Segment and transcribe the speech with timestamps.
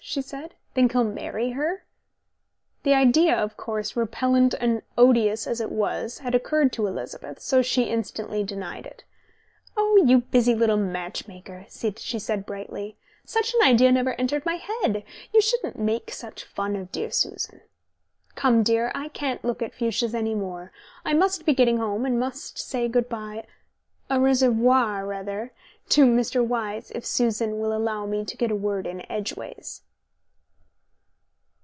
[0.03, 0.53] she said.
[0.73, 1.85] "Think he'll marry her?"
[2.83, 7.61] The idea of course, repellent and odious as it was, had occurred to Elizabeth, so
[7.61, 9.05] she instantly denied it.
[9.77, 12.97] "Oh, you busy little match maker," she said brightly.
[13.23, 15.05] "Such an idea never entered my head.
[15.33, 17.61] You shouldn't make such fun of dear Susan.
[18.35, 20.73] Come, dear, I can't look at fuchsias any more.
[21.05, 23.45] I must be getting home and must say good bye
[24.09, 25.53] au reservoir, rather
[25.89, 26.45] to Mr.
[26.45, 29.83] Wyse, if Susan will allow me to get a word in edgeways."